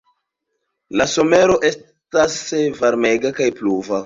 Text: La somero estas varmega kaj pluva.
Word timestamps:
La 1.01 1.07
somero 1.11 1.57
estas 1.71 2.39
varmega 2.81 3.35
kaj 3.43 3.51
pluva. 3.63 3.95